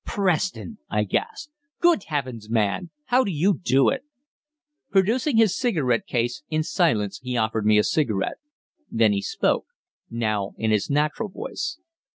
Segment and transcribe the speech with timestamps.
[0.03, 1.53] "Preston!" I gasped.
[1.79, 4.03] "Good heavens, man, how do you do it?"
[4.89, 8.39] Producing his cigarette case, in silence he offered me a cigarette.
[8.89, 9.67] Then he spoke
[10.09, 11.77] now in his natural voice.